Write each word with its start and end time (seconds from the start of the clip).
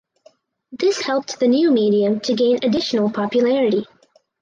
This 0.71 0.99
helped 1.01 1.39
the 1.39 1.47
new 1.47 1.69
medium 1.69 2.21
to 2.21 2.33
gain 2.33 2.55
additional 2.63 3.11
popularity. 3.11 3.85